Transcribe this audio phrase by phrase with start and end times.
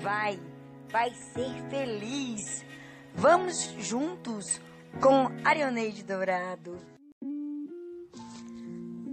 [0.00, 0.40] vai,
[0.90, 2.64] vai ser feliz.
[3.14, 4.60] Vamos juntos
[5.00, 6.76] com Arioneide Dourado.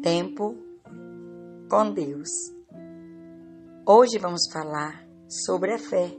[0.01, 0.55] Tempo
[1.69, 2.29] com Deus.
[3.85, 6.11] Hoje vamos falar sobre a fé.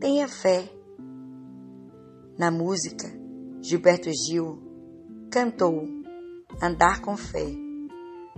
[0.00, 0.68] Tenha fé.
[2.38, 3.06] Na música,
[3.60, 4.58] Gilberto Gil
[5.30, 5.86] cantou
[6.62, 7.46] Andar com fé.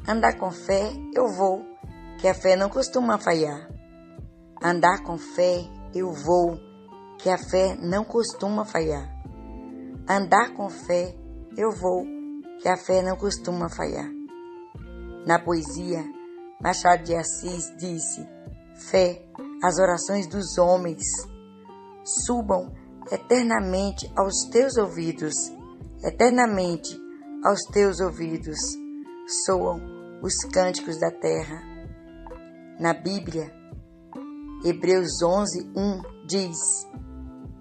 [0.06, 1.64] Andar com fé eu vou,
[2.20, 3.68] que a fé não costuma falhar.
[4.64, 6.56] Andar com fé eu vou,
[7.18, 9.10] que a fé não costuma falhar.
[10.08, 11.16] Andar com fé
[11.56, 12.04] eu vou,
[12.60, 14.08] que a fé não costuma falhar.
[15.26, 16.04] Na poesia,
[16.60, 18.24] Machado de Assis disse:
[18.76, 19.26] Fé,
[19.64, 21.02] as orações dos homens
[22.24, 22.72] subam
[23.10, 25.34] eternamente aos teus ouvidos,
[26.04, 26.96] eternamente
[27.44, 28.58] aos teus ouvidos
[29.44, 29.80] soam
[30.22, 31.60] os cânticos da terra.
[32.78, 33.61] Na Bíblia,
[34.64, 36.88] Hebreus 11, 1 diz: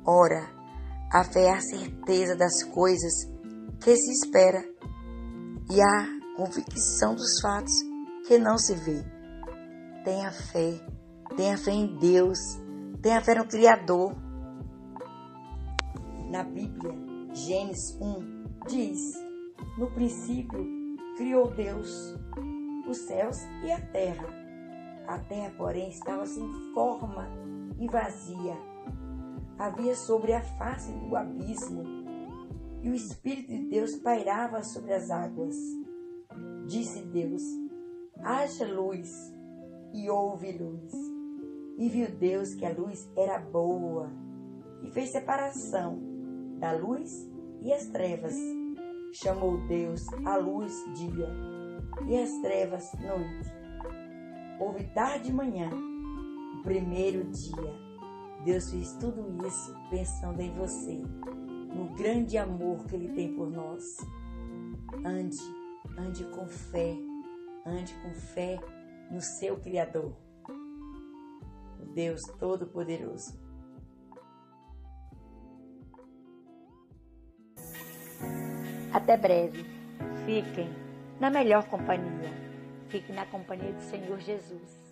[0.06, 0.48] Ora,
[1.12, 3.26] a fé é a certeza das coisas
[3.84, 4.64] que se espera
[5.72, 7.73] e a convicção dos fatos
[8.28, 9.03] que não se vê.
[10.03, 10.80] Tenha fé,
[11.36, 12.38] tenha fé em Deus,
[13.02, 14.16] tenha fé no Criador.
[16.30, 16.94] Na Bíblia,
[17.33, 19.00] Gênesis 1 diz:
[19.76, 20.64] No princípio
[21.17, 22.16] criou Deus
[22.88, 24.41] os céus e a terra.
[25.12, 27.28] A terra, porém, estava sem forma
[27.78, 28.56] e vazia.
[29.59, 31.84] Havia sobre a face do abismo,
[32.81, 35.54] e o Espírito de Deus pairava sobre as águas.
[36.66, 37.42] Disse Deus:
[38.23, 39.12] haja luz,
[39.94, 40.94] e houve luz.
[41.78, 44.09] E viu Deus que a luz era boa,
[44.82, 46.00] e fez separação
[46.58, 48.36] da luz e as trevas.
[49.12, 51.28] Chamou Deus a luz dia,
[52.08, 53.61] e as trevas noite.
[54.62, 55.70] Houve tarde manhã,
[56.59, 57.92] o primeiro dia.
[58.45, 61.02] Deus fez tudo isso pensando em você,
[61.76, 63.83] no grande amor que Ele tem por nós.
[65.04, 65.38] Ande,
[65.98, 66.95] ande com fé
[67.66, 68.60] Ande com fé
[69.11, 70.17] no seu Criador,
[70.48, 73.39] o Deus Todo-Poderoso.
[78.92, 79.64] Até breve.
[80.26, 80.70] Fiquem
[81.20, 82.41] na melhor companhia.
[82.92, 84.91] Fiquem na companhia do Senhor Jesus.